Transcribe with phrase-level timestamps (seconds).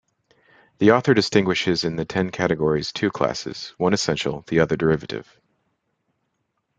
[0.79, 5.39] The author distinguishes in the ten categories two classes, one essential, the other derivative.